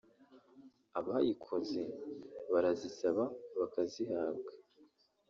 [0.99, 1.81] abayikoze
[2.51, 3.23] barazisaba
[3.59, 4.51] bakazihabwa